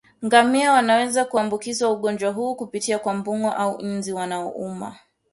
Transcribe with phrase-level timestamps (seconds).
[0.25, 4.95] Ngamia wanaweza kuambukizwa ugonjwa huu kupitia kwa mbung'o au nzi wanaouma